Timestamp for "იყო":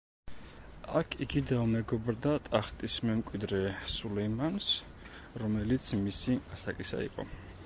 7.11-7.33